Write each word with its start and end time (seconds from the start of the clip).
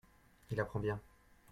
Il 0.49 0.59
apprend 0.59 0.79
bien. 0.79 0.99